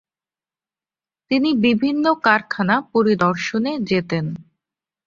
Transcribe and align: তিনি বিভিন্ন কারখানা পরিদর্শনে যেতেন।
তিনি 1.31 1.49
বিভিন্ন 1.65 2.05
কারখানা 2.25 2.75
পরিদর্শনে 2.93 3.71
যেতেন। 3.89 4.25